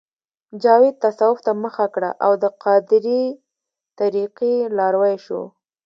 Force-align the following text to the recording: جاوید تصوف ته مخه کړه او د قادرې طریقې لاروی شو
جاوید 0.63 0.95
تصوف 1.03 1.37
ته 1.45 1.51
مخه 1.63 1.85
کړه 1.93 2.11
او 2.25 2.31
د 2.43 2.45
قادرې 2.63 3.23
طریقې 3.99 4.53
لاروی 4.77 5.15
شو 5.25 5.41